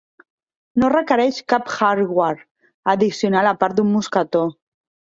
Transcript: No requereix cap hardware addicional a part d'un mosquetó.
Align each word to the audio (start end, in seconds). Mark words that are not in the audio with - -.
No 0.83 0.89
requereix 0.93 1.41
cap 1.53 1.69
hardware 1.77 2.41
addicional 2.97 3.55
a 3.55 3.57
part 3.63 3.81
d'un 3.81 3.93
mosquetó. 3.99 4.47